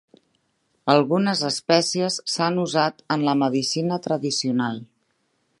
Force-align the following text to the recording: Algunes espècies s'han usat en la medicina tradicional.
Algunes 0.93 1.43
espècies 1.49 2.17
s'han 2.37 2.59
usat 2.65 3.07
en 3.17 3.29
la 3.31 3.39
medicina 3.45 4.03
tradicional. 4.09 4.85